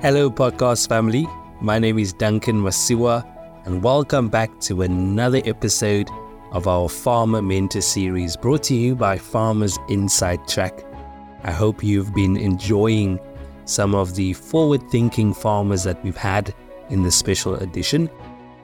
[0.00, 1.26] Hello, podcast family.
[1.60, 3.26] My name is Duncan Masiwa,
[3.66, 6.08] and welcome back to another episode
[6.52, 10.84] of our Farmer Mentor series brought to you by Farmers Inside Track.
[11.42, 13.18] I hope you've been enjoying
[13.64, 16.54] some of the forward thinking farmers that we've had
[16.90, 18.08] in this special edition.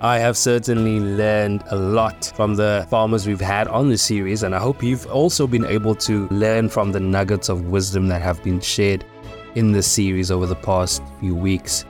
[0.00, 4.54] I have certainly learned a lot from the farmers we've had on the series, and
[4.54, 8.40] I hope you've also been able to learn from the nuggets of wisdom that have
[8.44, 9.04] been shared
[9.54, 11.84] in this series over the past few weeks.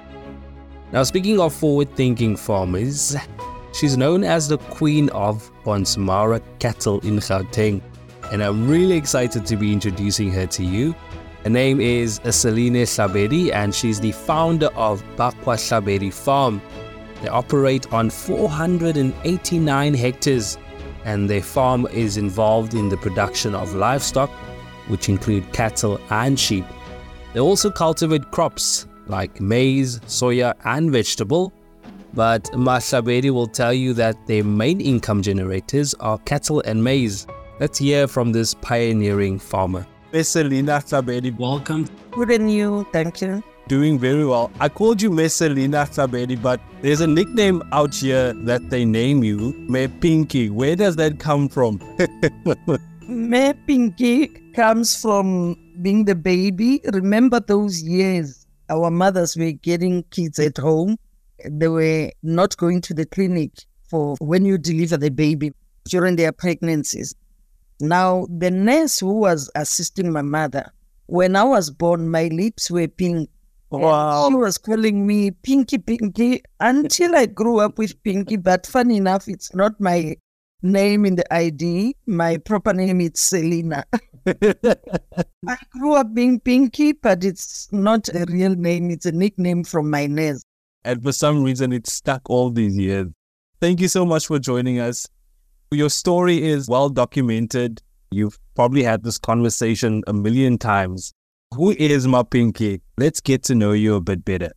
[0.93, 3.17] Now, speaking of forward thinking farmers,
[3.73, 7.81] she's known as the Queen of Bonsmara cattle in Gauteng,
[8.31, 10.95] and I'm really excited to be introducing her to you.
[11.43, 16.63] Her name is Seline Hlabedi, and she's the founder of Ba Kwa-Hlabedi Farm.
[17.23, 20.59] They operate on 489 hectares,
[21.05, 24.31] and their farm is involved in the production of livestock,
[24.89, 26.65] which include cattle and sheep.
[27.35, 31.53] They also cultivate crops like maize, soya, and vegetable.
[32.15, 37.27] But Mashabedi will tell you that their main income generators are cattle and maize.
[37.59, 39.85] Let's hear from this pioneering farmer.
[40.13, 41.89] Messalina Sabedi, Welcome.
[42.13, 43.43] Good and you, thank you.
[43.67, 44.53] doing very well.
[44.61, 49.55] I called you Messalina Sabedi, but there's a nickname out here that they name you,
[49.69, 50.51] Me Pinky.
[50.51, 51.81] Where does that come from?
[53.09, 56.81] Me Pinky comes from being the baby.
[56.93, 60.97] Remember those years our mothers were getting kids at home.
[61.45, 63.51] They were not going to the clinic
[63.89, 65.53] for when you deliver the baby
[65.85, 67.15] during their pregnancies.
[67.81, 70.73] Now, the nurse who was assisting my mother,
[71.07, 73.29] when I was born, my lips were pink.
[73.71, 74.29] Wow.
[74.29, 78.37] She was calling me Pinky Pinky until I grew up with Pinky.
[78.37, 80.17] But funny enough, it's not my
[80.65, 81.95] name in the ID.
[82.07, 83.85] My proper name is Selina.
[84.27, 88.91] I grew up being Pinky, but it's not a real name.
[88.91, 90.43] It's a nickname from my nurse.
[90.85, 93.09] and for some reason, it stuck all these years.
[93.61, 95.07] Thank you so much for joining us.
[95.71, 97.83] Your story is well documented.
[98.11, 101.13] You've probably had this conversation a million times.
[101.55, 102.81] Who is Ma Pinky?
[102.99, 104.53] Let's get to know you a bit better.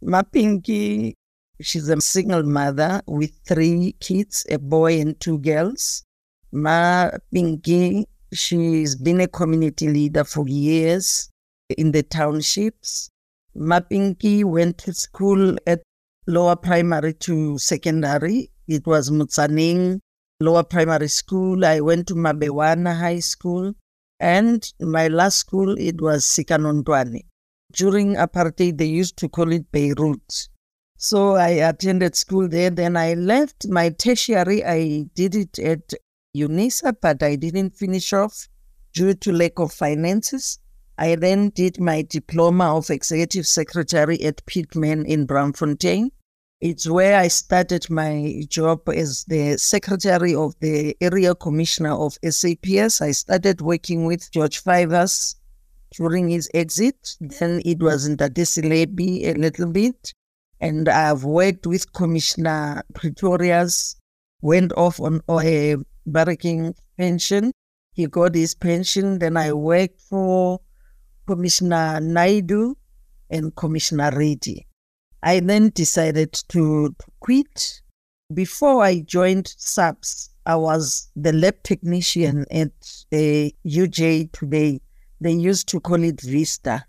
[0.00, 1.16] My Pinky,
[1.60, 6.04] she's a single mother with three kids, a boy and two girls.
[6.52, 11.30] Ma Pinky, she's been a community leader for years
[11.76, 13.10] in the townships.
[13.54, 15.82] Ma Pinky went to school at
[16.26, 18.50] lower primary to secondary.
[18.68, 20.00] It was Mutsaning
[20.40, 21.64] Lower Primary School.
[21.64, 23.74] I went to Mabewana High School.
[24.20, 27.22] And my last school, it was Sikanondwane.
[27.72, 30.48] During apartheid, they used to call it Beirut.
[31.02, 32.70] So I attended school there.
[32.70, 34.64] Then I left my tertiary.
[34.64, 35.92] I did it at
[36.36, 38.46] UNISA, but I didn't finish off
[38.94, 40.60] due to lack of finances.
[40.96, 46.10] I then did my diploma of executive secretary at Pitman in Braamfontein.
[46.60, 53.00] It's where I started my job as the secretary of the area commissioner of SAPS.
[53.00, 55.34] I started working with George Fivaz
[55.96, 57.16] during his exit.
[57.20, 60.12] Then it was in Dadesilebi a little bit.
[60.62, 63.96] And I've worked with Commissioner Pretorius,
[64.42, 65.76] went off on a
[66.08, 67.50] barracking pension.
[67.94, 69.18] He got his pension.
[69.18, 70.60] Then I worked for
[71.26, 72.76] Commissioner Naidu
[73.28, 74.68] and Commissioner Reddy.
[75.24, 77.82] I then decided to quit.
[78.32, 82.70] Before I joined SAPS, I was the lab technician at
[83.10, 84.80] the UJ today.
[85.20, 86.84] They used to call it Vista.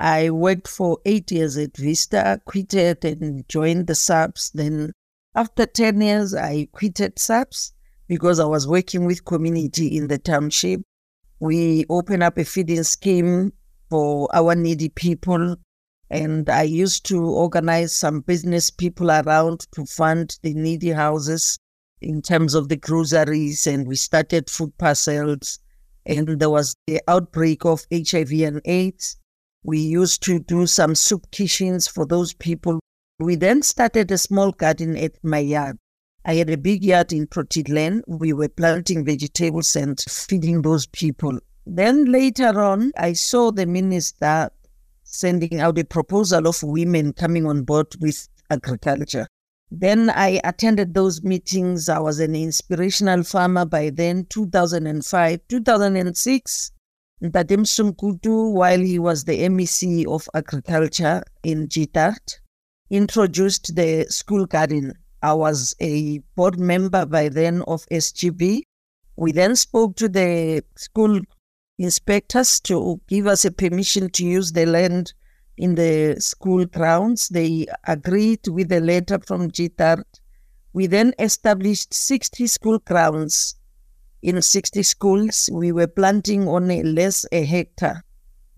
[0.00, 4.50] I worked for eight years at Vista, quitted and joined the SAPS.
[4.50, 4.92] Then,
[5.34, 7.74] after 10 years, I quitted SAPS
[8.08, 10.80] because I was working with community in the township.
[11.38, 13.52] We opened up a feeding scheme
[13.90, 15.56] for our needy people
[16.10, 21.56] and I used to organize some business people around to fund the needy houses
[22.00, 23.66] in terms of the groceries.
[23.66, 25.60] And we started food parcels.
[26.06, 29.19] And there was the outbreak of HIV and AIDS.
[29.62, 32.80] We used to do some soup kitchens for those people.
[33.18, 35.76] We then started a small garden at my yard.
[36.24, 38.02] I had a big yard in Protea Glen.
[38.06, 41.38] We were planting vegetables and feeding those people.
[41.66, 44.50] Then later on, I saw the minister
[45.04, 49.26] sending out a proposal of women coming on board with agriculture.
[49.70, 51.88] Then I attended those meetings.
[51.88, 56.72] I was an inspirational farmer by then, 2005, 2006.
[57.22, 62.38] Ntate Mosunkutu, while he was the MEC of agriculture in GDARD,
[62.88, 64.94] introduced the school garden.
[65.22, 68.62] I was a board member by then of SGB.
[69.16, 71.20] We then spoke to the school
[71.78, 75.12] inspectors to give us a permission to use the land
[75.58, 77.28] in the school grounds.
[77.28, 80.04] They agreed with a letter from GDARD.
[80.72, 83.56] We then established 60 school grounds.
[84.22, 88.04] In 60 schools, we were planting only less a hectare,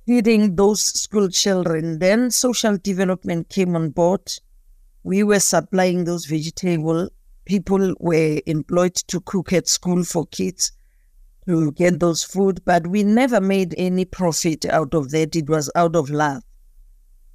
[0.04, 2.00] feeding those school children.
[2.00, 4.40] Then social development came on board.
[5.04, 7.10] We were supplying those vegetable.
[7.44, 10.72] People were employed to cook at school for kids
[11.46, 15.36] to get those food, but we never made any profit out of that.
[15.36, 16.42] It was out of love.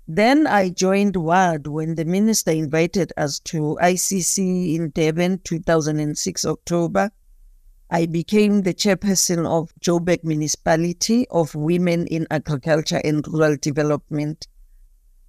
[0.05, 7.11] Then I joined WARD when the minister invited us to ICC in Durban, 2006 October.
[7.89, 14.45] I became the chairperson of Joburg Municipality of Women in Agriculture and Rural Development.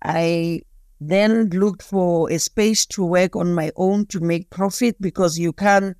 [0.03, 0.63] I
[1.01, 5.53] then looked for a space to work on my own to make profit because you
[5.53, 5.97] can't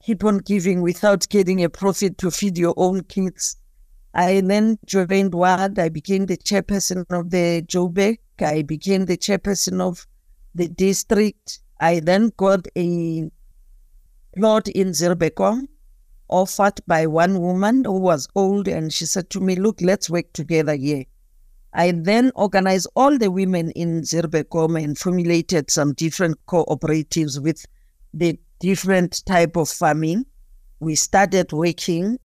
[0.00, 3.56] keep on giving without getting a profit to feed your own kids.
[4.14, 5.80] I then joined WARD.
[5.80, 8.18] I became the chairperson of the Joburg.
[8.38, 10.06] I became the chairperson of
[10.54, 11.58] the district.
[11.80, 13.28] I then got a
[14.36, 15.66] plot in Zuurbekom
[16.28, 20.32] offered by one woman who was old and she said to me, look, let's work
[20.32, 21.04] together here.
[21.72, 27.64] I then organized all the women in Zuurbekom and formulated some different cooperatives with
[28.14, 30.24] the different type of farming.
[30.80, 32.18] We started working.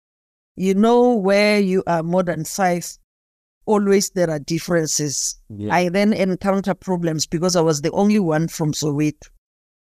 [0.56, 2.88] You know, where you are more than five,
[3.66, 5.36] always there are differences.
[5.50, 5.74] Yeah.
[5.74, 9.30] I then encounter problems because I was the only one from Soweto.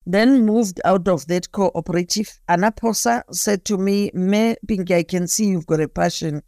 [0.05, 2.39] Then moved out of that cooperative.
[2.49, 6.41] Anaposa said to me, Me Pinky, I can see you've got a passion.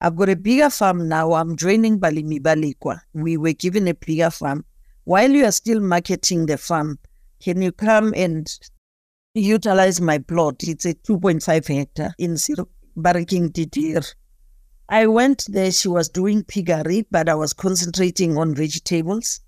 [0.00, 1.32] I've got a bigger farm now.
[1.32, 3.00] I'm joining Balimi Balikwa.
[3.12, 4.64] We were given a bigger farm.
[5.04, 6.98] While you are still marketing the farm,
[7.40, 8.48] can you come and
[9.40, 10.62] utilize my plot.
[10.62, 14.14] It's a 2.5 hectare in Zero Barking Didir.
[14.88, 19.40] I went there, she was doing piggery, but I was concentrating on vegetables.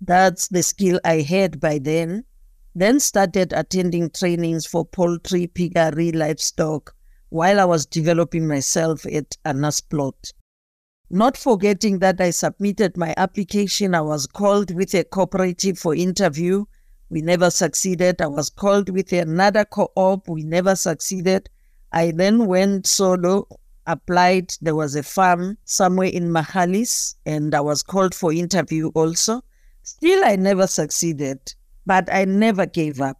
[0.00, 2.24] That's the skill I had by then.
[2.74, 6.94] Then started attending trainings for poultry, piggery, livestock,
[7.28, 10.32] while I was developing myself at Anas plot.
[11.10, 16.64] Not forgetting that I submitted my application, I was called with a cooperative for interview
[17.14, 18.20] we never succeeded.
[18.20, 20.26] I was called with another co op.
[20.28, 21.48] We never succeeded.
[21.92, 23.46] I then went solo,
[23.86, 24.54] applied.
[24.60, 29.42] There was a farm somewhere in Mahalis, and I was called for interview also.
[29.82, 31.54] Still, I never succeeded,
[31.86, 33.18] but I never gave up.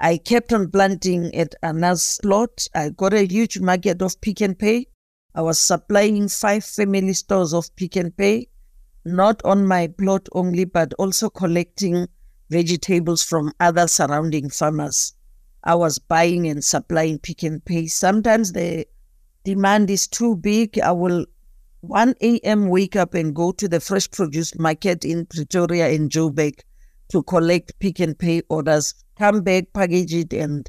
[0.00, 2.66] I kept on planting at Anas plot.
[2.74, 4.86] I got a huge market of Pick and Pay.
[5.34, 8.48] I was supplying five family stores of Pick and Pay,
[9.04, 12.08] not on my plot only, but also collecting
[12.50, 15.14] vegetables from other surrounding farmers.
[15.64, 17.86] I was buying and supplying Pick and Pay.
[17.86, 18.86] Sometimes the
[19.44, 20.80] demand is too big.
[20.80, 21.24] I will
[21.82, 22.68] 1 a.m.
[22.68, 26.60] wake up and go to the fresh produce market in Pretoria and Joburg
[27.12, 30.68] to collect pick and pay orders, come back, package it, and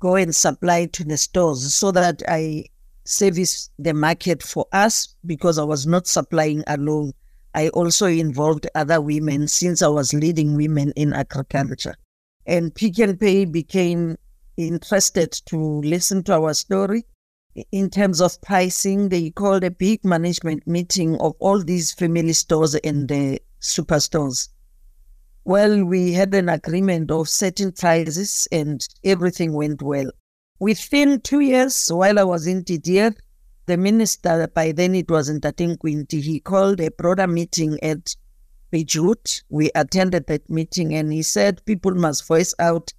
[0.00, 2.64] go and supply to the stores so that I
[3.04, 7.12] service the market for us because I was not supplying alone.
[7.54, 11.94] I also involved other women since I was leading women in agriculture.
[12.46, 14.16] And Pick and Pay became
[14.56, 17.04] interested to listen to our story.
[17.70, 22.74] In terms of pricing, they called a big management meeting of all these family stores
[22.74, 24.48] and the superstores.
[25.46, 30.10] Well, we had an agreement of certain prices and everything went well.
[30.58, 33.14] Within two years, while I was in Didier,
[33.66, 38.16] the minister, by then it was in Ntate Nkwinti, he called a broader meeting at
[38.72, 39.44] Pejut.
[39.48, 42.92] We attended that meeting and he said people must voice out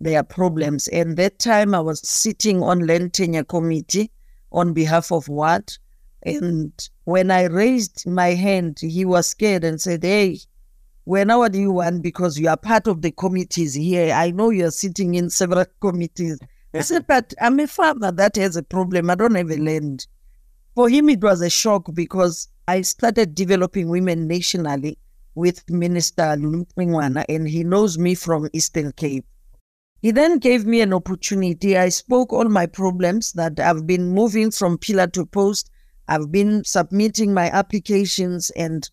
[0.00, 0.88] their problems.
[0.88, 4.10] And that time I was sitting on land tenure committee
[4.52, 5.76] on behalf of what?
[6.22, 6.72] And
[7.04, 10.38] when I raised my hand, he was scared and said, Hey,
[11.04, 12.02] when what do you want?
[12.02, 14.12] Because you are part of the committees here.
[14.12, 16.38] I know you're sitting in several committees.
[16.72, 19.10] I said, but I'm a farmer that has a problem.
[19.10, 20.06] I don't have a land.
[20.76, 24.98] For him, it was a shock because I started developing women nationally
[25.34, 29.26] with Minister Xingwana, and he knows me from Eastern Cape.
[30.02, 31.76] He then gave me an opportunity.
[31.76, 35.70] I spoke all my problems that I've been moving from pillar to post.
[36.08, 38.88] I've been submitting my applications and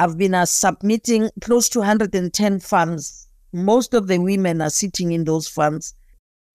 [0.00, 3.28] I've been uh, submitting close to 110 funds.
[3.52, 5.92] Most of the women are sitting in those funds.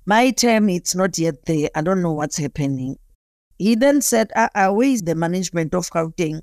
[0.08, 1.70] My term, it's not yet there.
[1.76, 2.98] I don't know what's happening.
[3.60, 6.42] He then said, ah, ah, where is the management of Gauteng?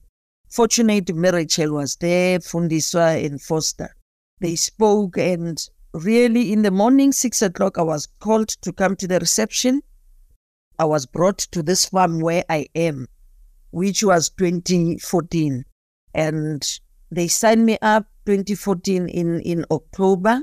[0.49, 3.97] Fortunate Miracle was there, Fundiswa and Foster.
[4.41, 5.59] They spoke and
[5.95, 9.83] really in the morning, six o'clock, I was called to come to the reception.
[10.79, 13.09] I was brought to this farm where I am,
[13.73, 15.65] which was 2014.
[16.15, 16.81] And
[17.13, 20.41] They signed me up 2014 in, in October.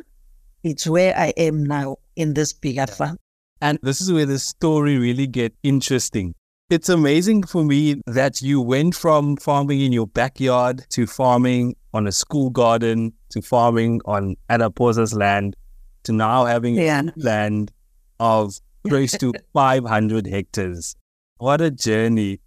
[0.62, 3.18] It's where I am now in this bigger farm.
[3.60, 6.36] And this is where the story really get interesting.
[6.70, 12.06] It's amazing for me that you went from farming in your backyard to farming on
[12.06, 15.56] a school garden to farming on Adaposa's land
[16.04, 17.02] to now having yeah.
[17.16, 17.72] land
[18.20, 20.96] of close to 500 hectares.
[21.38, 22.42] What a journey.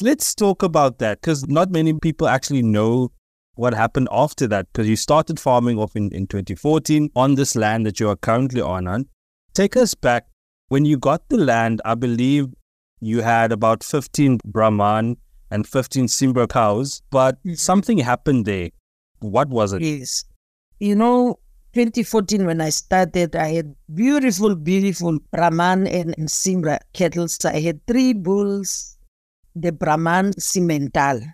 [0.00, 3.10] Let's talk about that because not many people actually know
[3.56, 7.86] what happened after that because you started farming off in, in 2014 on this land
[7.86, 8.86] that you are currently on.
[8.86, 9.06] on.
[9.54, 10.26] Take us back.
[10.68, 12.48] When you got the land, I believe
[13.00, 15.16] you had about 15 Brahman
[15.50, 17.54] and 15 Simbra cows, but mm-hmm.
[17.54, 18.70] something happened there.
[19.20, 19.82] What was it?
[19.82, 20.24] Yes.
[20.80, 21.38] You know,
[21.74, 27.26] 2014 when I started, I had beautiful, beautiful Brahman and, and Simbra cattle.
[27.44, 28.96] I had three bulls,
[29.54, 31.24] the Brahman Simmental.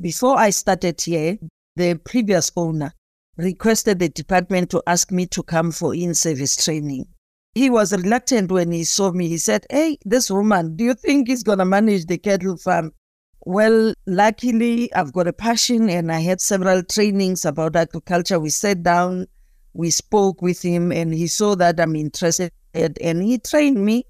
[0.00, 1.38] Before I started here,
[1.76, 2.92] the previous owner
[3.36, 7.06] requested the department to ask me to come for in-service training.
[7.54, 9.28] He was reluctant when he saw me.
[9.28, 12.92] He said, Hey, this woman, do you think he's going to manage the cattle farm?
[13.40, 18.40] Well, luckily, I've got a passion and I had several trainings about agriculture.
[18.40, 19.26] We sat down,
[19.72, 24.04] we spoke with him, and he saw that I'm interested and he trained me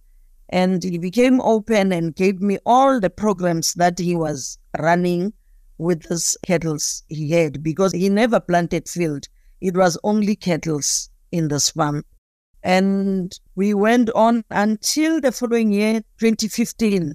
[0.48, 5.32] and he became open and gave me all the programs that he was running
[5.78, 9.26] with his kettles he had because he never planted field.
[9.60, 12.04] It was only kettles in the farm.
[12.62, 17.14] And we went on until the following year, 2015.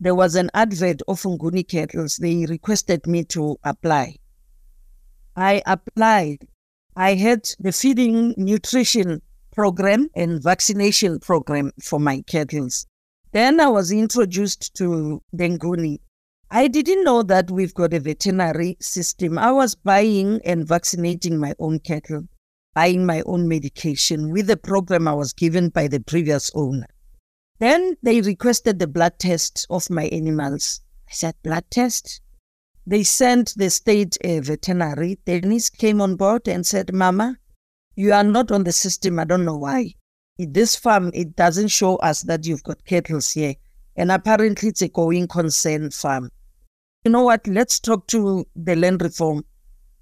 [0.00, 2.16] There was an advert of Nguni kettles.
[2.16, 4.16] They requested me to apply.
[5.36, 6.46] I applied.
[6.96, 12.86] I had the feeding nutrition program and vaccination program for my kettles.
[13.32, 16.00] Then I was introduced to Nguni.
[16.54, 19.38] I didn't know that we've got a veterinary system.
[19.38, 22.28] I was buying and vaccinating my own cattle
[22.74, 26.86] buying my own medication with the program I was given by the previous owner.
[27.58, 30.80] Then they requested the blood test of my animals.
[31.08, 32.20] I said, blood test?
[32.86, 35.18] They sent the state uh, veterinary.
[35.24, 37.36] Dennis came on board and said, Mama,
[37.94, 39.18] you are not on the system.
[39.18, 39.94] I don't know why.
[40.38, 43.54] In this farm, it doesn't show us that you've got cattle here.
[43.94, 46.30] And apparently it's a going concern farm.
[47.04, 47.44] You know what?
[47.48, 49.44] Let's talk to the land reform.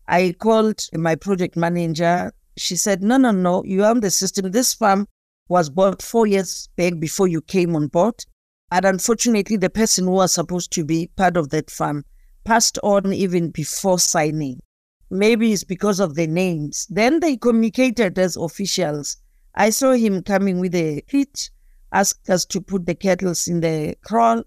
[0.06, 4.50] I called my project manager, she said, No, no, no, you are the system.
[4.50, 5.06] This farm
[5.48, 8.22] was bought four years back before you came on board.
[8.70, 12.04] And unfortunately, the person who was supposed to be part of that farm
[12.44, 14.60] passed on even before signing.
[15.08, 16.86] Maybe it's because of the names.
[16.90, 19.16] Then they communicated as officials.
[19.54, 21.50] I saw him coming with a kit,
[21.92, 24.44] asked us to put the kettles in the kraal,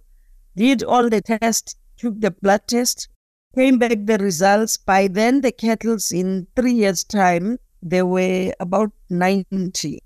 [0.55, 3.07] did all the tests, took the blood test,
[3.55, 4.75] came back the results.
[4.75, 10.00] By then, the kettles in three years' time there were about 90.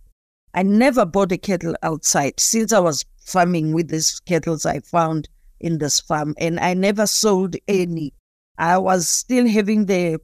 [0.54, 5.28] I never bought a kettle outside since I was farming with these kettles I found
[5.60, 8.14] in this farm, and I never sold any.
[8.60, 10.20] I was still having the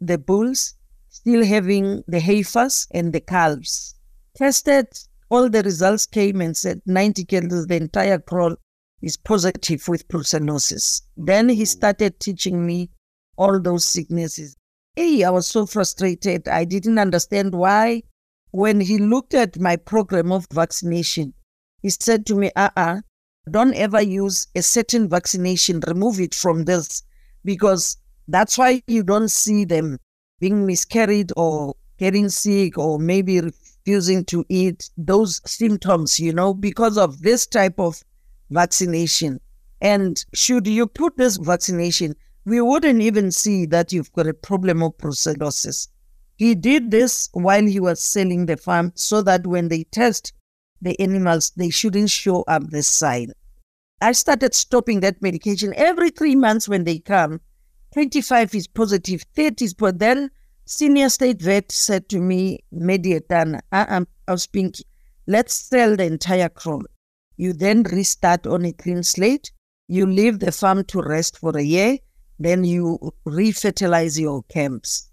[0.00, 0.74] the bulls,
[1.08, 3.96] still having the heifers and the calves.
[4.36, 4.86] Tested,
[5.28, 8.56] all the results came and said 90 kettles, the entire kraal
[9.02, 11.02] is positive with brucellosis.
[11.16, 12.90] Then he started teaching me
[13.36, 14.56] all those sicknesses.
[14.94, 16.48] Hey, I was so frustrated.
[16.48, 18.02] I didn't understand why.
[18.52, 21.34] When he looked at my program of vaccination,
[21.82, 23.00] he said to me, uh uh-uh, uh,
[23.50, 27.02] don't ever use a certain vaccination, remove it from this,
[27.44, 27.98] because
[28.28, 29.98] that's why you don't see them
[30.40, 36.98] being miscarried or getting sick or maybe refusing to eat those symptoms, you know, because
[36.98, 38.02] of this type of
[38.50, 39.40] vaccination.
[39.80, 44.82] And should you put this vaccination, we wouldn't even see that you've got a problem
[44.82, 45.88] of brucellosis.
[46.36, 50.32] He did this while he was selling the farm so that when they test
[50.80, 53.32] the animals, they shouldn't show up this sign.
[54.00, 57.40] I started stopping that medication every three months when they come.
[57.94, 60.30] 25 is positive, 30 is but then
[60.66, 64.84] senior state vet said to me, Mediatana, uh-uh, I was thinking,
[65.26, 66.82] let's sell the entire kraal.
[67.36, 69.52] You then restart on a clean slate.
[69.88, 71.98] You leave the farm to rest for a year
[72.38, 75.10] then you refertilize your camps.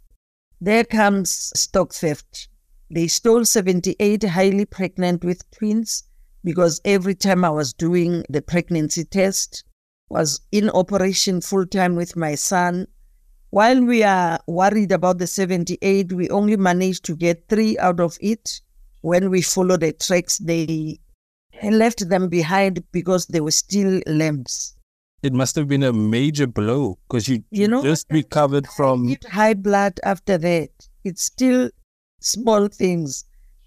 [0.59, 2.49] There comes stock theft.
[2.89, 6.03] They stole 78 highly pregnant with twins
[6.43, 9.63] because every time I was doing the pregnancy test,
[10.09, 12.87] was in operation full time with my son.
[13.49, 18.17] While we are worried about the 78, we only managed to get three out of
[18.21, 18.61] it.
[19.01, 20.99] When we followed the tracks, they
[21.61, 24.75] left them behind because they were still lambs.
[25.21, 29.53] it must have been a major blow because you, you know, just recovered from high
[29.53, 30.69] blood after that.
[31.05, 31.69] It's still
[32.19, 33.23] small things.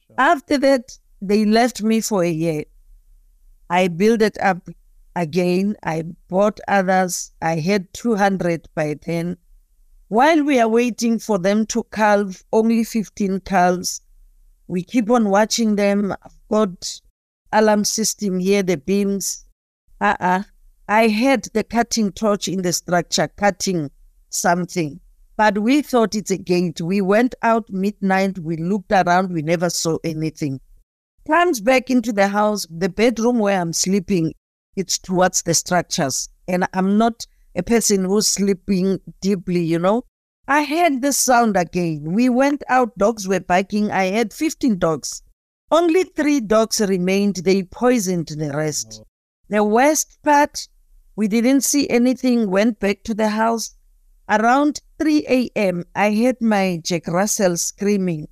[0.06, 0.16] Sure.
[0.18, 2.64] After that, they left me for a year.
[3.70, 4.68] I built it up
[5.14, 5.76] again.
[5.82, 7.32] I bought others.
[7.40, 9.38] I had 200 by then.
[10.08, 14.02] While we are waiting for them to calve, only 15 calves,
[14.68, 16.12] we keep on watching them.
[16.12, 17.00] I've got
[17.52, 19.44] alarm system here, the beams.
[20.00, 20.42] Uh-uh.
[20.88, 23.90] I had the cutting torch in the structure, cutting
[24.30, 25.00] something.
[25.36, 26.80] But we thought it's a gate.
[26.80, 30.60] We went out midnight, we looked around, we never saw anything.
[31.26, 34.32] Comes back into the house, the bedroom where I'm sleeping,
[34.76, 36.28] it's towards the structures.
[36.46, 37.26] And I'm not
[37.56, 40.04] a person who's sleeping deeply, you know.
[40.46, 42.12] I heard the sound again.
[42.12, 43.90] We went out, dogs were barking.
[43.90, 45.22] I had 15 dogs.
[45.70, 47.37] Only three dogs remained.
[47.37, 49.02] They poisoned the rest.
[49.49, 50.68] The worst part,
[51.16, 53.75] we didn't see anything, went back to the house.
[54.28, 58.28] Around 3 a.m., I heard my Jack Russell screaming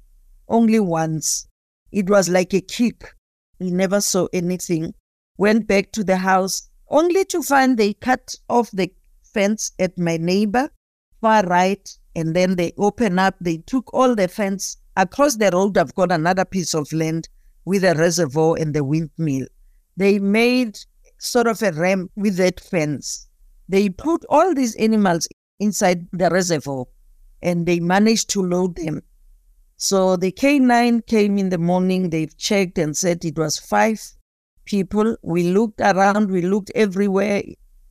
[0.49, 1.47] only once.
[1.91, 3.15] It was like a kick.
[3.59, 4.95] We never saw anything.
[5.37, 10.17] Went back to the house only to find they cut off the fence at my
[10.17, 10.71] neighbor,
[11.21, 13.35] far right, and then they open up.
[13.41, 15.79] They took all the fence across the road.
[15.79, 17.29] I've got another piece of land
[17.65, 19.47] with a reservoir and the windmill.
[19.97, 20.79] They made
[21.19, 23.29] sort of a ramp with that fence.
[23.69, 26.87] They put all these animals inside the reservoir
[27.43, 29.03] and they managed to load them.
[29.77, 34.01] So the K9 came in the morning, they've checked and said it was five
[34.65, 35.17] people.
[35.23, 37.43] We looked around, we looked everywhere,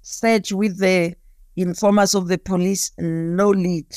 [0.01, 1.15] searched with the
[1.55, 3.95] informers of the police, no lead.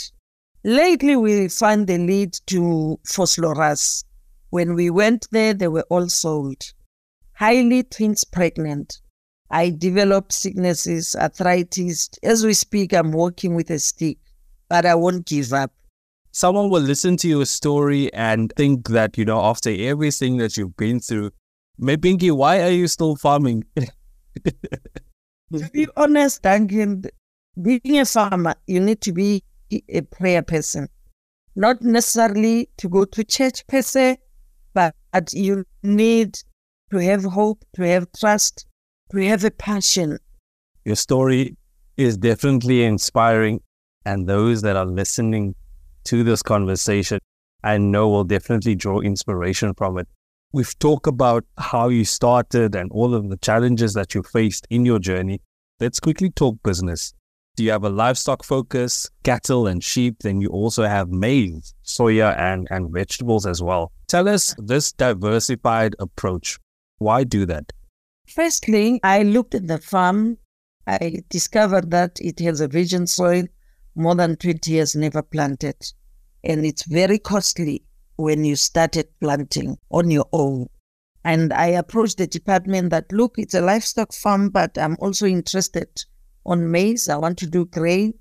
[0.67, 4.03] Lately, we found the lead to Vosloorus.
[4.51, 6.61] When we went there, they were all sold.
[7.35, 9.01] Highly twins pregnant.
[9.49, 12.11] I developed sicknesses, arthritis.
[12.25, 14.19] As we speak, I'm walking with a stick,
[14.69, 15.71] but I won't give up.
[16.33, 20.77] Someone will listen to your story and think that, you know, after everything that you've
[20.77, 21.31] been through,
[21.81, 23.63] Pinky, why are you still farming?
[24.45, 27.05] to be honest, Duncan,
[27.63, 30.89] being a farmer, you need to be a prayer person.
[31.55, 34.19] Not necessarily to go to church per se,
[34.75, 34.95] but
[35.33, 36.39] you need
[36.91, 38.67] to have hope, to have trust,
[39.11, 40.19] to have a passion.
[40.85, 41.57] Your story
[41.97, 43.61] is definitely inspiring,
[44.05, 45.55] and those that are listening
[46.05, 47.19] to this conversation,
[47.65, 50.07] I know will definitely draw inspiration from it.
[50.53, 54.85] We've talked about how you started and all of the challenges that you faced in
[54.85, 55.41] your journey.
[55.81, 57.13] Let's quickly talk business.
[57.57, 60.19] Do you have a livestock focus, cattle and sheep?
[60.21, 63.93] Then you also have maize, soya, and, and vegetables as well.
[64.09, 66.59] Tell us this diversified approach.
[66.99, 67.73] Why do that?
[68.29, 70.37] Firstly, I looked at the farm.
[70.87, 73.45] I discovered that it has a virgin soil,
[73.95, 75.77] more than 20 years never planted.
[76.45, 77.83] And it's very costly
[78.17, 80.67] when you started planting on your own.
[81.25, 85.89] And I approached the department that, look, it's a livestock farm, but I'm also interested
[86.47, 87.09] on maize.
[87.09, 88.15] I want to do grain.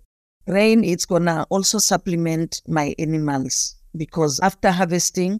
[0.47, 5.39] Grain, it's going to also supplement my animals because after harvesting,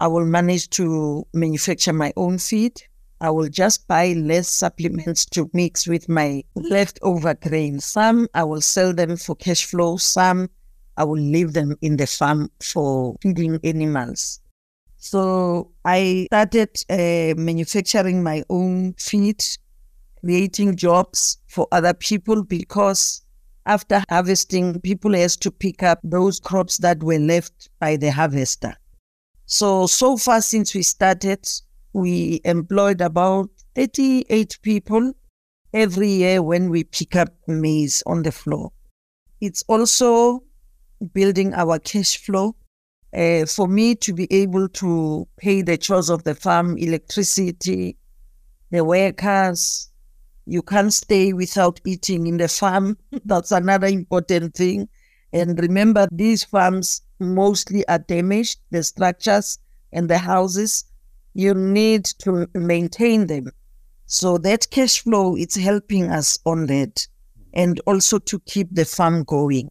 [0.00, 2.82] I will manage to manufacture my own feed
[3.22, 7.78] I will just buy less supplements to mix with my leftover grain.
[7.78, 10.48] Some I will sell them for cash flow, some
[10.96, 14.40] I will leave them in the farm for feeding animals.
[14.96, 19.42] So I started uh, manufacturing my own feed,
[20.20, 23.22] creating jobs for other people because
[23.66, 28.74] after harvesting, people has to pick up those crops that were left by the harvester.
[29.46, 31.46] So, so far since we started,
[31.92, 35.12] we employed about 38 people
[35.72, 38.72] every year when we pick up maize on the floor.
[39.40, 40.42] It's also
[41.12, 42.56] building our cash flow.
[43.12, 47.96] Uh, for me to be able to pay the chores of the farm, electricity,
[48.70, 49.90] the workers,
[50.50, 52.98] you can't stay without eating in the farm.
[53.24, 54.88] That's another important thing.
[55.32, 59.60] And remember, these farms mostly are damaged, the structures
[59.92, 60.84] and the houses
[61.34, 63.52] you need to maintain them.
[64.06, 67.06] So that cash flow is helping us on that
[67.54, 69.70] and also to keep the farm going.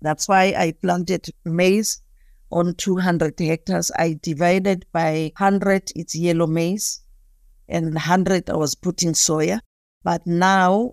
[0.00, 2.00] That's why I planted maize
[2.50, 3.90] on 200 hectares.
[3.98, 7.02] I divided by 100, it's yellow maize,
[7.68, 9.60] and 100 I was putting soya.
[10.06, 10.92] But now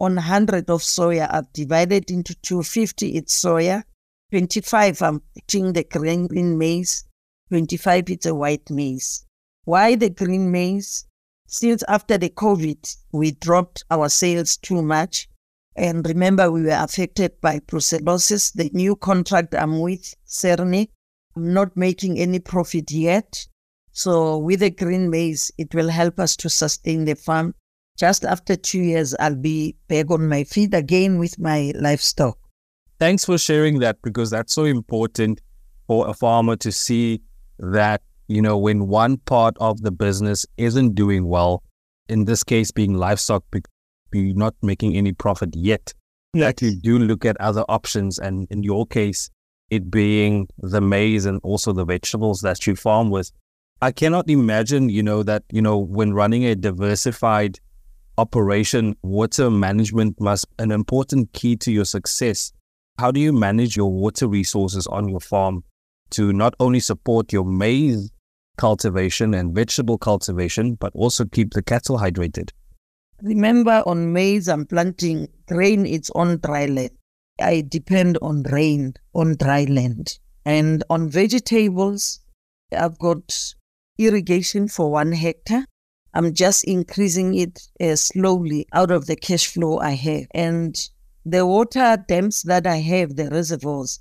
[0.00, 3.82] on 100 of soya, I've divided into 250, it's soya.
[4.30, 7.04] 25, I'm putting the green maize.
[7.50, 9.26] 25, it's a white maize.
[9.64, 11.04] Why the green maize?
[11.46, 15.28] Since after the COVID, we dropped our sales too much.
[15.76, 18.54] And remember, we were affected by brucellosis.
[18.54, 20.88] The new contract I'm with, Sernick,
[21.36, 23.46] I'm not making any profit yet.
[23.92, 27.54] So with the green maize, it will help us to sustain the farm.
[27.96, 32.36] Just after two years, I'll be back on my feet again with my livestock.
[32.98, 35.40] Thanks for sharing that because that's so important
[35.86, 37.20] for a farmer to see
[37.60, 41.62] that, you know, when one part of the business isn't doing well,
[42.08, 43.44] in this case being livestock,
[44.10, 45.94] be not making any profit yet,
[46.32, 46.46] yes.
[46.46, 48.18] that you do look at other options.
[48.18, 49.30] And in your case,
[49.70, 53.30] it being the maize and also the vegetables that you farm with.
[53.80, 57.60] I cannot imagine, you know, that, you know, when running a diversified
[58.18, 62.52] operation, water management must an important key to your success.
[62.98, 65.64] How do you manage your water resources on your farm
[66.10, 68.10] to not only support your maize
[68.56, 72.50] cultivation and vegetable cultivation, but also keep the cattle hydrated?
[73.22, 76.90] Remember, on maize, I'm planting grain, it's on dry land.
[77.40, 80.18] I depend on rain on dry land.
[80.44, 82.20] And on vegetables,
[82.76, 83.54] I've got
[83.98, 85.66] irrigation for one hectare.
[86.14, 90.26] I'm just increasing it uh, slowly out of the cash flow I have.
[90.32, 90.76] And
[91.26, 93.98] the water dams that I have, the reservoirs,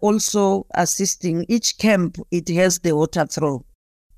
[0.00, 3.64] also assisting each camp, it has the water throw.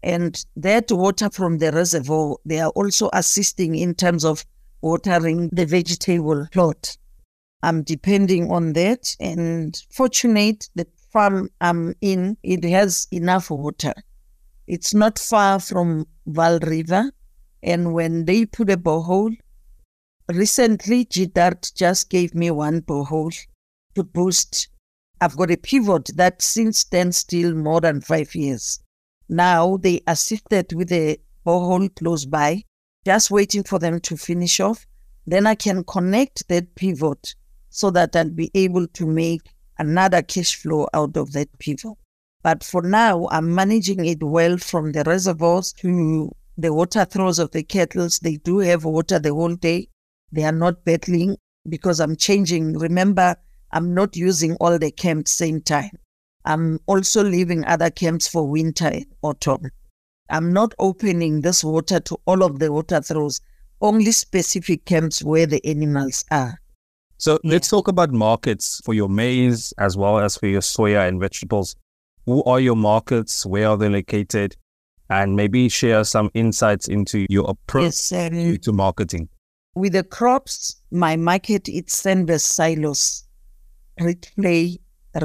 [0.03, 4.45] And that water from the reservoir, they are also assisting in terms of
[4.83, 6.97] watering the vegetable plot.
[7.63, 9.17] I'm depending on that.
[9.19, 13.95] And fortunate, the farm I'm in, it has enough water.
[14.67, 17.11] It's not far from Vaal River.
[17.63, 19.37] And when they put a borehole,
[20.29, 23.37] recently GDARD just gave me one borehole
[23.95, 24.69] to boost.
[25.21, 28.79] I've got a pivot that since then still more than five years.
[29.29, 32.63] Now they assisted with a borehole close by,
[33.05, 34.87] just waiting for them to finish off.
[35.27, 37.35] Then I can connect that pivot
[37.71, 39.43] so that I'll be able to make
[39.79, 41.97] another cash flow out of that pivot.
[42.43, 47.53] But for now, I'm managing it well from the reservoirs to the water throws of
[47.53, 48.19] the kettles.
[48.19, 49.89] They do have water the whole day.
[50.33, 51.37] They are not battling
[51.69, 52.77] because I'm changing.
[52.77, 53.37] Remember,
[53.71, 55.93] I'm not using all the camps same time.
[56.45, 59.71] I'm also leaving other camps for winter and autumn.
[60.31, 63.41] I'm not opening this water to all of the water throws,
[63.81, 66.59] only specific camps where the animals are.
[67.19, 67.53] So yeah.
[67.53, 71.77] let's talk about markets for your maize as well as for your soya and vegetables.
[72.27, 73.47] Who are your markets?
[73.47, 74.57] Where are they located?
[75.11, 79.29] And maybe share some insights into your approach yes, um, to marketing.
[79.75, 83.25] With the crops, my market is Sanders silos,
[83.97, 84.79] Play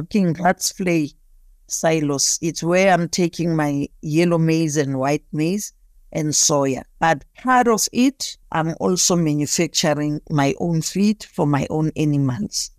[0.09, 1.13] King Ratsflay
[1.67, 2.39] silos.
[2.41, 5.73] It's where I'm taking my yellow maize and white maize
[6.11, 6.83] and soya.
[6.99, 12.71] But part of it, I'm also manufacturing my own feed for my own animals.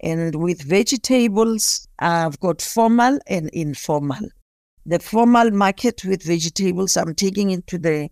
[0.00, 4.28] And with vegetables, I've got formal and informal.
[4.84, 8.10] The formal market with vegetables, I'm taking into the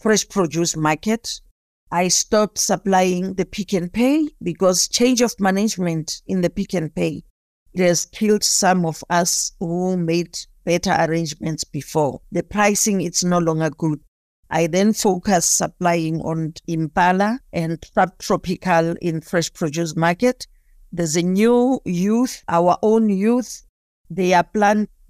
[0.00, 1.40] fresh produce market.
[1.90, 6.94] I stopped supplying the pick and pay because change of management in the pick and
[6.94, 7.24] pay
[7.72, 12.20] it has killed some of us who made better arrangements before.
[12.32, 14.00] The pricing is no longer good.
[14.50, 20.46] I then focus supplying on Impala and subtropical in fresh produce market.
[20.92, 23.62] There's a new youth, our own youth.
[24.10, 24.42] They are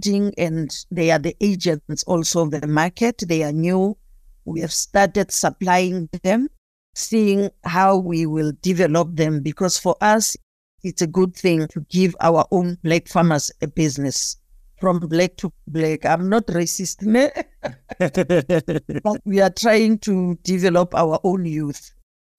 [0.01, 3.23] planting and they are the agents also of the market.
[3.27, 3.97] They are new.
[4.45, 6.49] We have started supplying them,
[6.95, 10.37] seeing how we will develop them because for us,
[10.83, 14.37] it's a good thing to give our own black farmers a business
[14.81, 16.07] from black to black.
[16.07, 17.05] I'm not racist,
[19.03, 21.93] but we are trying to develop our own youth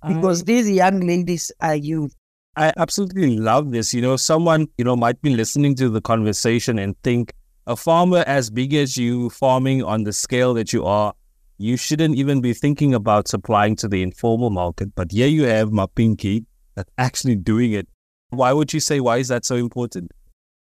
[0.08, 2.15] because these young ladies are youth.
[2.58, 3.93] I absolutely love this.
[3.93, 7.32] You know, someone, you know, might be listening to the conversation and think
[7.67, 11.13] a farmer as big as you, farming on the scale that you are,
[11.58, 14.95] you shouldn't even be thinking about supplying to the informal market.
[14.95, 16.45] But here you have Mapinki
[16.76, 17.88] that's actually doing it
[18.32, 20.12] why would you say, why is that so important?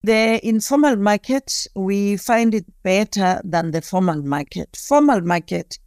[0.03, 4.77] The informal market, we find it better than the formal market.
[4.77, 5.79] Formal market,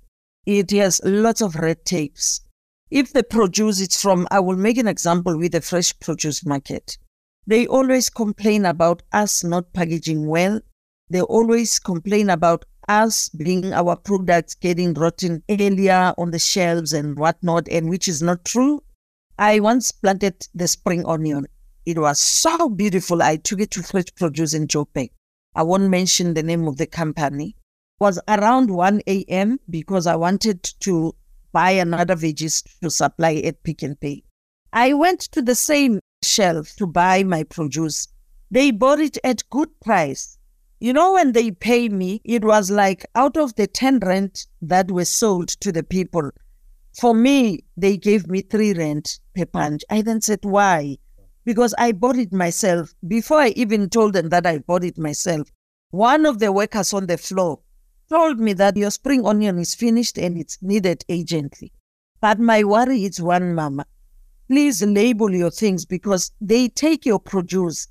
[0.48, 2.42] it has lots of red tapes.
[2.90, 6.98] If the produce is from, I will make an example with the fresh produce market.
[7.46, 10.62] They always complain about us not packaging well.
[11.10, 17.18] They always complain about us being our products getting rotten earlier on the shelves and
[17.18, 18.84] whatnot, and which is not true.
[19.38, 21.48] I once planted the spring onion
[21.88, 23.24] it was so beautiful.
[23.24, 25.10] I took it to Fresh Produce in Joburg.
[25.56, 27.56] I won't mention the name of the company.
[27.56, 29.58] It was around 1 a.m.
[29.70, 31.16] because I wanted to
[31.54, 34.26] buy another veggies to supply at Pick and Pay.
[34.74, 38.10] I went to the same shelf to buy my produce.
[38.52, 40.37] They bought it at good price.
[40.80, 44.92] You know, when they pay me, it was like out of the 10 rent that
[44.92, 46.30] were sold to the people,
[47.00, 49.84] for me, they gave me three rent per punch.
[49.90, 50.98] I then said, why?
[51.46, 52.94] Because I bought it myself.
[53.08, 55.52] Before I even told them that I bought it myself,
[55.90, 57.60] one of the workers on the floor
[58.10, 61.72] told me that your spring onion is finished and it's needed urgently.
[62.22, 63.86] But my worry is one, Mama.
[64.48, 67.88] Please label your things because they take your produce,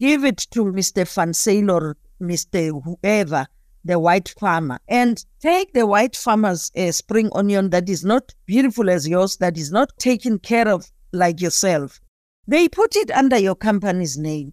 [0.00, 1.02] give it to Mr.
[1.02, 2.82] Fansale or Mr.
[2.82, 3.46] whoever,
[3.84, 8.90] the white farmer, and take the white farmer's uh, spring onion that is not beautiful
[8.90, 12.00] as yours, that is not taken care of like yourself.
[12.46, 14.52] They put it under your company's name.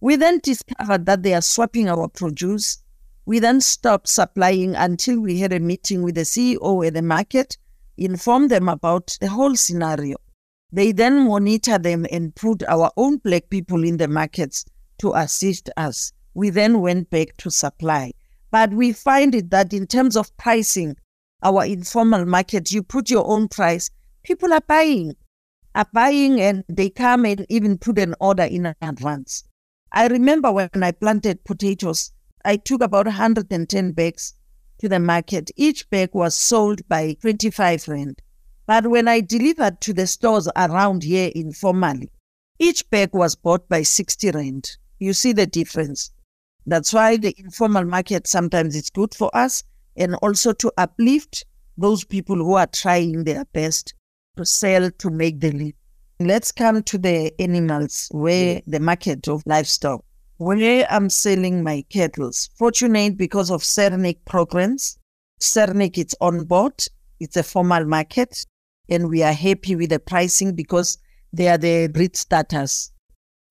[0.00, 2.82] We then discovered that they are swapping our produce.
[3.24, 7.56] We then stopped supplying until we had a meeting with the CEO at the market,
[7.96, 10.16] informed them about the whole scenario.
[10.72, 14.64] They then monitor them and put our own black people in the markets
[14.98, 16.12] to assist us.
[16.34, 18.12] We then went back to supply.
[18.50, 20.96] But we find it that in terms of pricing,
[21.42, 23.90] our informal market, you put your own price,
[24.22, 25.16] people are buying,
[25.74, 29.44] are buying and they come and even put an order in advance.
[29.92, 32.12] I remember when I planted potatoes,
[32.44, 34.34] I took about 110 bags
[34.78, 35.50] to the market.
[35.56, 38.22] Each bag was sold by 25 rand.
[38.66, 42.10] But when I delivered to the stores around here informally,
[42.58, 44.76] each bag was bought by 60 rand.
[44.98, 46.10] You see the difference.
[46.66, 49.64] That's why the informal market sometimes is good for us
[49.96, 51.44] and also to uplift
[51.76, 53.94] those people who are trying their best
[54.36, 55.74] to sell to make the living.
[56.20, 58.60] Let's come to the animals, where yeah.
[58.66, 60.04] the market of livestock.
[60.36, 64.98] Where I'm selling my cattle, fortunate because of Sernick programs.
[65.40, 66.74] Sernick is on board.
[67.18, 68.44] It's a formal market,
[68.88, 70.98] and we are happy with the pricing because
[71.32, 72.92] they are the breed starters.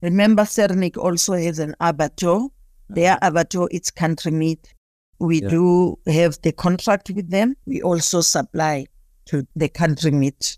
[0.02, 2.48] Remember, Sernick also has an abattoir.
[2.96, 4.74] Their abattoir, it's country meat.
[5.20, 5.50] We yeah.
[5.50, 7.56] do have the contract with them.
[7.66, 8.86] We also supply
[9.26, 10.58] to the country meat.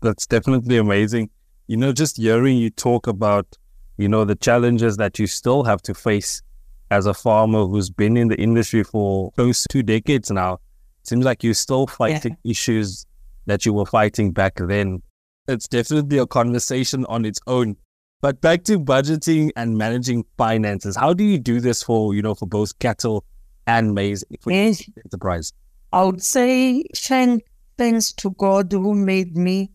[0.00, 1.30] That's definitely amazing
[1.68, 3.56] you know, just hearing you talk about,
[3.98, 6.42] you know, the challenges that you still have to face
[6.90, 10.58] as a farmer who's been in the industry for close to two decades now,
[11.02, 12.50] seems like you're still fighting yeah.
[12.50, 13.04] issues
[13.46, 15.02] that you were fighting back then.
[15.46, 17.76] It's definitely a conversation on its own.
[18.20, 20.96] But back to budgeting and managing finances.
[20.96, 23.24] How do you do this for, you know, for both cattle
[23.66, 25.52] and maize enterprise?
[25.92, 27.44] I would say thank,
[27.76, 29.70] thanks to God who made me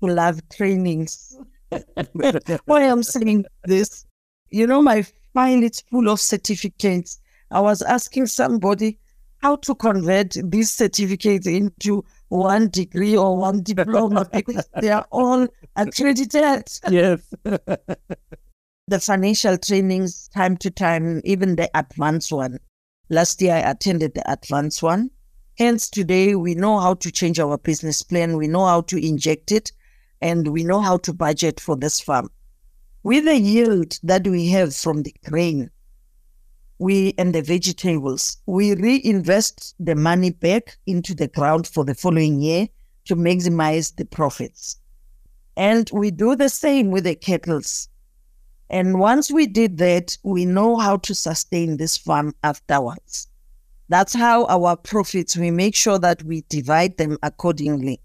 [0.00, 1.36] to love trainings.
[2.64, 4.06] Why I'm saying this,
[4.48, 7.20] you know, my file is full of certificates.
[7.50, 8.98] I was asking somebody
[9.42, 15.46] how to convert these certificates into one degree or one diploma because they are all
[15.76, 16.64] accredited.
[16.90, 17.34] Yes.
[17.44, 22.58] the financial trainings, time to time, even the advanced one.
[23.10, 25.10] Last year, I attended the advanced one.
[25.58, 28.38] Hence, today, we know how to change our business plan.
[28.38, 29.70] We know how to inject it
[30.22, 32.30] and we know how to budget for this farm.
[33.02, 35.70] With the yield that we have from the grain,
[36.82, 42.40] we and the vegetables, we reinvest the money back into the ground for the following
[42.40, 42.68] year
[43.04, 44.76] to maximize the profits.
[45.56, 47.88] And we do the same with the kettles.
[48.68, 53.28] And once we did that, we know how to sustain this farm afterwards.
[53.88, 58.00] That's how our profits, we make sure that we divide them accordingly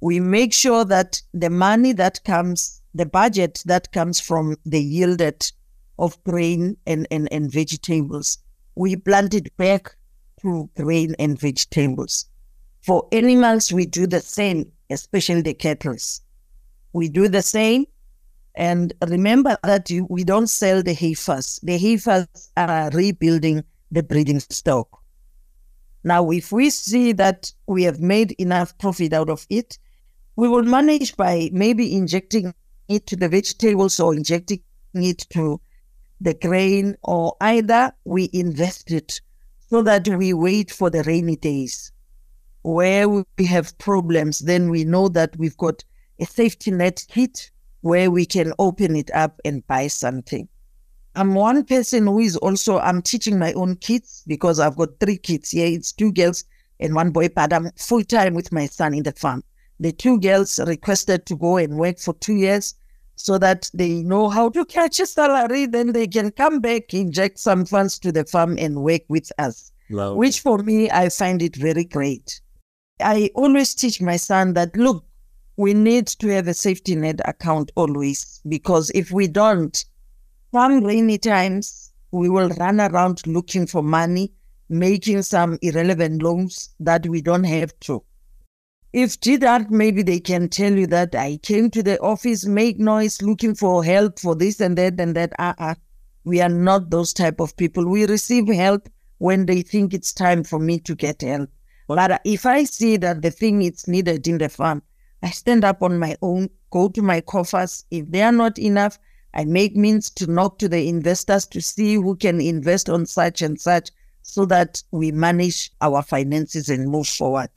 [0.00, 5.50] we make sure that the money that comes, the budget that comes from the yielded
[5.98, 8.38] of grain and, and, and vegetables,
[8.74, 9.96] we plant it back
[10.42, 12.26] to grain and vegetables.
[12.82, 15.96] For animals, we do the same, especially the cattle.
[16.92, 17.86] We do the same.
[18.54, 21.60] And remember that you, we don't sell the heifers.
[21.62, 24.88] The heifers are rebuilding the breeding stock.
[26.04, 29.78] Now, if we see that we have made enough profit out of it,
[30.36, 32.54] we will manage by maybe injecting
[32.88, 34.60] it to the vegetables or injecting
[34.94, 35.60] it to
[36.20, 39.20] the grain, or either we invest it
[39.68, 41.92] so that we wait for the rainy days
[42.62, 44.40] where we have problems.
[44.40, 45.84] Then we know that we've got
[46.18, 47.50] a safety net kit
[47.82, 50.48] where we can open it up and buy something.
[51.14, 55.16] I'm one person who is also I'm teaching my own kids because I've got three
[55.16, 55.54] kids.
[55.54, 56.44] Yeah, it's two girls
[56.80, 59.42] and one boy, but I'm full time with my son in the farm
[59.80, 62.74] the two girls requested to go and work for two years
[63.16, 65.66] so that they know how to catch a salary.
[65.66, 69.72] Then they can come back, inject some funds to the farm and work with us,
[70.14, 72.40] which for me, I find it very great.
[73.00, 75.04] I always teach my son that look,
[75.56, 79.84] we need to have a safety net account always because if we don't,
[80.52, 84.32] some rainy times we will run around looking for money,
[84.68, 88.02] making some irrelevant loans that we don't have to.
[88.92, 92.78] If did that, maybe they can tell you that I came to the office, make
[92.78, 95.32] noise, looking for help for this and that and that.
[95.38, 95.74] Uh-uh.
[96.24, 97.86] We are not those type of people.
[97.86, 101.50] We receive help when they think it's time for me to get help.
[101.88, 104.82] But uh, if I see that the thing is needed in the farm,
[105.22, 107.84] I stand up on my own, go to my coffers.
[107.90, 108.98] If they are not enough,
[109.34, 113.42] I make means to knock to the investors to see who can invest on such
[113.42, 113.90] and such
[114.22, 117.50] so that we manage our finances and move forward.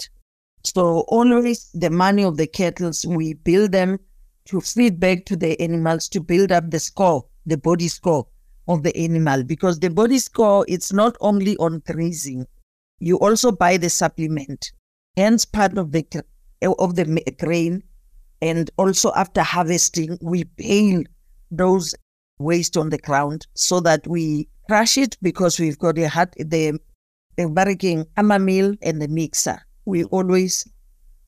[0.63, 3.99] So always the money of the kettles, we build them
[4.45, 8.27] to feed back to the animals to build up the score, the body score
[8.67, 12.45] of the animal, because the body score, it's not only on grazing.
[12.99, 14.71] You also buy the supplement.
[15.15, 16.05] Hence part of the
[16.61, 17.83] of the grain,
[18.41, 21.03] and also after harvesting, we bale
[21.51, 21.95] those
[22.37, 26.79] waste on the ground so that we crush it because we've got a hot, the
[27.37, 29.59] the barricking hammer mill and the mixer.
[29.89, 30.67] We always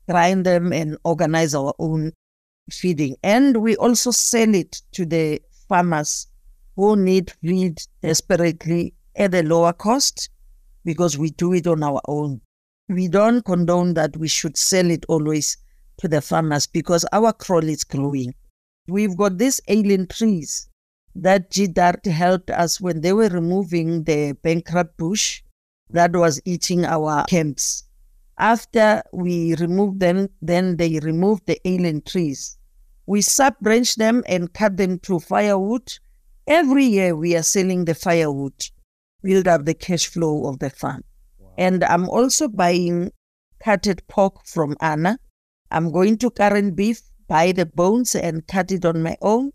[0.10, 2.14] grind them and organize our own
[2.70, 6.28] feeding, and we also sell it to the farmers
[6.76, 10.30] who need feed desperately at a lower cost
[10.86, 12.42] because we do it on our own
[12.92, 15.58] we don't condone that we should sell it always
[15.98, 18.34] to the farmers because our crop is growing.
[18.88, 20.68] We've got these alien trees
[21.16, 25.42] that GDARD helped us when they were removing the bankrupt bush
[25.90, 27.84] that was eating our camps.
[28.42, 32.58] After we remove them, then they remove the alien trees.
[33.06, 35.94] We sub-branch them and cut them to firewood.
[36.48, 38.60] Every year we are selling the firewood,
[39.22, 41.04] build up the cash flow of the farm.
[41.56, 43.12] And I'm also buying
[43.64, 45.20] cutted pork from Anna.
[45.70, 49.52] I'm going to Karan Beef, buy the bones and cut it on my own,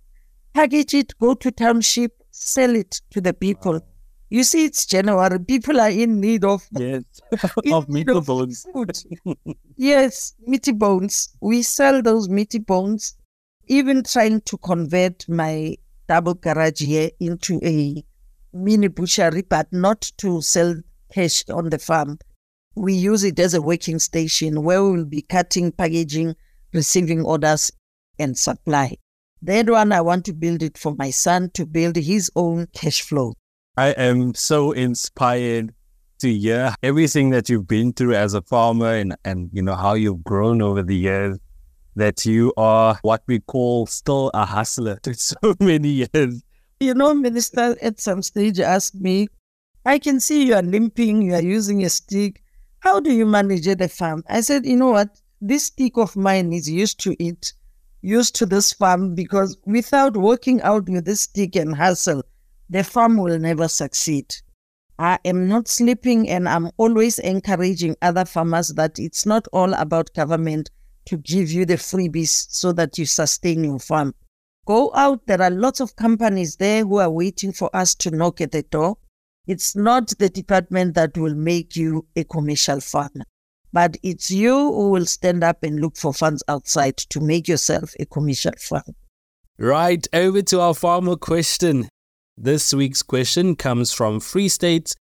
[0.54, 3.72] package it, go to township, sell it to the people.
[3.72, 3.95] Wow.
[4.28, 5.38] You see, it's January.
[5.38, 7.04] People are in need of yes,
[7.72, 8.66] of meaty bones.
[9.76, 11.28] Yes, meaty bones.
[11.40, 13.16] We sell those meaty bones.
[13.68, 15.76] Even trying to convert my
[16.08, 18.04] double garage here into a
[18.52, 20.74] mini butchery, but not to sell
[21.12, 22.18] cash on the farm.
[22.74, 26.34] We use it as a working station where we will be cutting, packaging,
[26.72, 27.70] receiving orders,
[28.18, 28.96] and supply.
[29.42, 33.02] That one, I want to build it for my son to build his own cash
[33.02, 33.34] flow.
[33.78, 35.74] I am so inspired
[36.20, 39.92] to hear everything that you've been through as a farmer and, and you know how
[39.92, 41.38] you've grown over the years
[41.94, 46.42] that you are what we call still a hustler to so many years.
[46.80, 49.28] You know, Minister at some stage asked me,
[49.84, 52.42] I can see you are limping, you are using a stick.
[52.78, 54.24] How do you manage the farm?
[54.26, 55.20] I said, you know what?
[55.42, 57.52] This stick of mine is used to it,
[58.00, 62.22] used to this farm, because without working out with this stick and hustle,
[62.68, 64.34] the farm will never succeed.
[64.98, 70.14] I am not sleeping and I'm always encouraging other farmers that it's not all about
[70.14, 70.70] government
[71.06, 74.14] to give you the freebies so that you sustain your farm.
[74.66, 78.40] Go out, there are lots of companies there who are waiting for us to knock
[78.40, 78.96] at the door
[79.46, 83.24] it's not the department that will make you a commercial farmer,
[83.72, 87.94] but it's you who will stand up and look for funds outside to make yourself
[88.00, 88.94] a commercial farmer.
[89.56, 91.88] Right, over to our farmer question.
[92.38, 94.94] This week's question comes from Free State,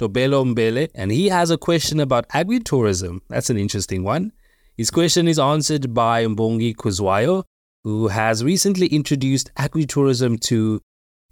[0.00, 3.20] Tobelo Mbele, and he has a question about agritourism.
[3.28, 4.32] That's an interesting one.
[4.76, 7.44] His question is answered by Mbongi Kuzwayo,
[7.84, 10.80] who has recently introduced agritourism to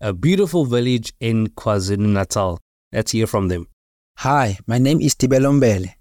[0.01, 2.61] a beautiful village in KwaZulu Natal.
[2.93, 3.67] Let's hear from them.
[4.19, 5.93] Hi, my name is Tibelombele.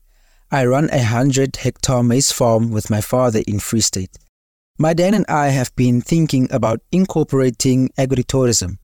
[0.52, 4.18] I run a 100 hectare maize farm with my father in Free State.
[4.78, 8.78] My dad and I have been thinking about incorporating agritourism.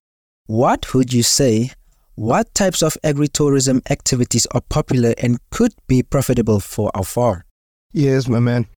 [0.47, 1.71] What would you say?
[2.15, 7.43] What types of agritourism activities are popular and could be profitable for our farm?
[7.93, 8.67] Yes, my man.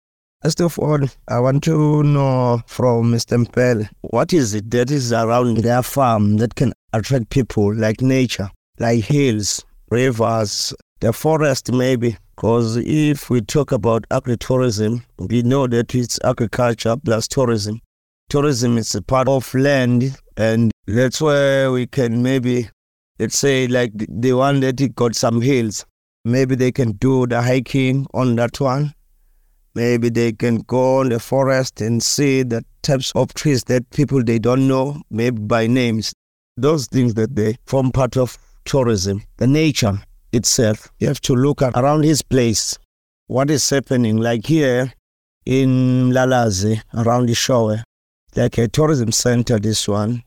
[0.44, 3.44] First of all, I want to know from Mr.
[3.44, 8.48] Mpel, what is it that is around their farm that can attract people like nature,
[8.78, 12.16] like hills, rivers, the forest maybe?
[12.36, 17.80] Because if we talk about agritourism, we know that it's agriculture plus tourism.
[18.28, 22.68] Tourism is a part of land, and that's where we can maybe,
[23.18, 25.84] let's say, like the one that got some hills,
[26.24, 28.94] maybe they can do the hiking on that one
[29.76, 34.24] Maybe they can go in the forest and see the types of trees that people
[34.24, 36.14] they don't know, maybe by names.
[36.56, 39.22] Those things that they form part of tourism.
[39.36, 40.00] The nature
[40.32, 42.78] itself, you have to look at around his place.
[43.26, 44.16] What is happening?
[44.16, 44.94] Like here
[45.44, 47.84] in Lalazi around the shore,
[48.34, 50.22] like a tourism center, this one.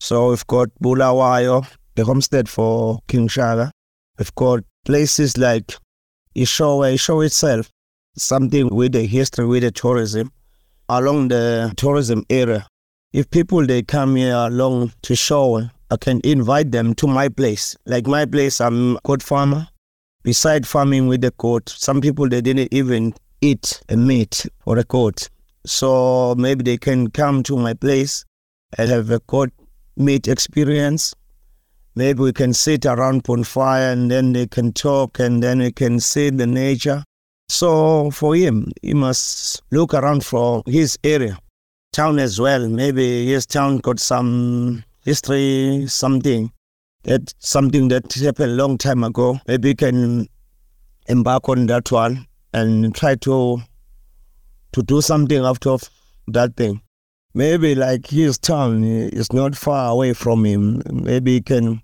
[0.00, 3.70] So we've got Bulawayo, the homestead for King Shaka.
[4.18, 5.76] We've got places like
[6.36, 7.70] Eshowe, Eshowe itself,
[8.16, 10.30] something with the history, with the tourism,
[10.88, 12.66] along the tourism area.
[13.12, 17.76] If people they come here along to show, I can invite them to my place.
[17.86, 19.68] Like my place, I'm a goat farmer.
[20.22, 24.84] Beside farming with the goat, some people they didn't even eat a meat or a
[24.84, 25.28] goat.
[25.66, 28.24] So maybe they can come to my place
[28.76, 29.50] and have a goat
[29.96, 31.14] meat experience.
[31.94, 36.00] Maybe we can sit around bonfire and then they can talk and then we can
[36.00, 37.04] see the nature.
[37.48, 41.38] So for him, he must look around for his area,
[41.92, 42.68] town as well.
[42.68, 46.50] Maybe his town got some history, something
[47.04, 49.38] that something that happened long time ago.
[49.46, 50.26] Maybe he can
[51.06, 53.62] embark on that one and try to
[54.72, 55.58] to do something of
[56.28, 56.80] that thing.
[57.36, 60.82] Maybe like his town is not far away from him.
[60.92, 61.82] Maybe he can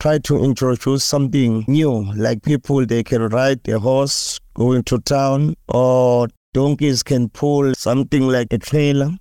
[0.00, 5.54] try to introduce something new, like people they can ride a horse going to town,
[5.68, 9.12] or donkeys can pull something like a trailer,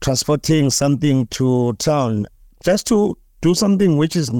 [0.00, 2.26] transporting something to town,
[2.64, 4.30] just to do something which is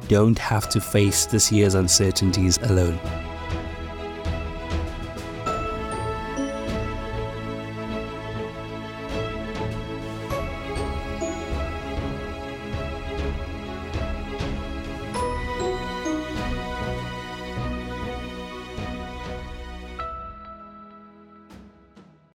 [0.07, 2.99] don't have to face this year's uncertainties alone.